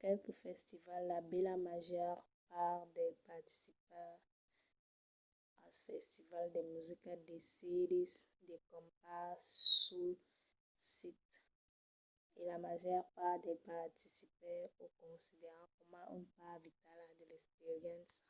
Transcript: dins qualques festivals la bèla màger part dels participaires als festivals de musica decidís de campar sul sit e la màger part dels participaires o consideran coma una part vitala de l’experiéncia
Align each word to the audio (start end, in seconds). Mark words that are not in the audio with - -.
dins 0.00 0.20
qualques 0.24 0.42
festivals 0.48 1.08
la 1.10 1.18
bèla 1.30 1.54
màger 1.68 2.14
part 2.48 2.82
dels 2.96 3.18
participaires 3.30 4.24
als 5.64 5.78
festivals 5.88 6.50
de 6.56 6.62
musica 6.74 7.12
decidís 7.30 8.12
de 8.48 8.56
campar 8.72 9.30
sul 9.70 10.10
sit 10.94 11.28
e 12.38 12.40
la 12.50 12.58
màger 12.66 13.00
part 13.16 13.38
dels 13.44 13.62
participaires 13.74 14.74
o 14.84 14.86
consideran 15.02 15.68
coma 15.78 16.02
una 16.16 16.30
part 16.38 16.58
vitala 16.66 17.04
de 17.18 17.24
l’experiéncia 17.30 18.26